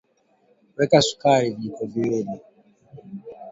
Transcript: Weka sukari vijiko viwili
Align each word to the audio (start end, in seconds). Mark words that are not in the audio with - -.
Weka 0.75 0.99
sukari 1.01 1.49
vijiko 1.49 1.85
viwili 1.85 2.39